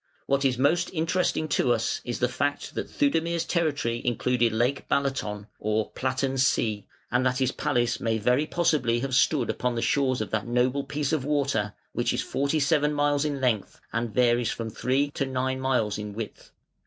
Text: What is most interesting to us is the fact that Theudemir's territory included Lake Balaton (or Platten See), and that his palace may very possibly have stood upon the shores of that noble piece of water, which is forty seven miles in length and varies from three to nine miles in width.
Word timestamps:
What 0.25 0.43
is 0.43 0.57
most 0.57 0.89
interesting 0.93 1.47
to 1.49 1.71
us 1.73 2.01
is 2.03 2.17
the 2.17 2.27
fact 2.27 2.73
that 2.73 2.89
Theudemir's 2.89 3.45
territory 3.45 4.01
included 4.03 4.51
Lake 4.51 4.89
Balaton 4.89 5.45
(or 5.59 5.91
Platten 5.91 6.39
See), 6.39 6.87
and 7.11 7.23
that 7.23 7.37
his 7.37 7.51
palace 7.51 7.99
may 7.99 8.17
very 8.17 8.47
possibly 8.47 9.01
have 9.01 9.13
stood 9.13 9.51
upon 9.51 9.75
the 9.75 9.81
shores 9.83 10.19
of 10.19 10.31
that 10.31 10.47
noble 10.47 10.83
piece 10.83 11.13
of 11.13 11.23
water, 11.23 11.75
which 11.93 12.13
is 12.15 12.23
forty 12.23 12.59
seven 12.59 12.95
miles 12.95 13.25
in 13.25 13.39
length 13.39 13.79
and 13.93 14.11
varies 14.11 14.49
from 14.49 14.71
three 14.71 15.11
to 15.11 15.27
nine 15.27 15.59
miles 15.59 15.99
in 15.99 16.13
width. 16.15 16.49